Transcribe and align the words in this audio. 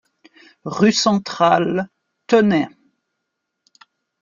Rue 0.65 0.93
Centrale, 0.93 1.87
Tenay 2.25 2.67